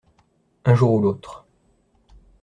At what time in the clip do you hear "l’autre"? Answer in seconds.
0.99-1.45